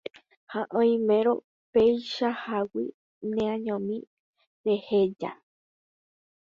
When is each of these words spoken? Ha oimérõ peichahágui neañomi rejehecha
Ha 0.51 0.61
oimérõ 0.77 1.33
peichahágui 1.73 2.85
neañomi 3.35 3.97
rejehecha 4.65 5.31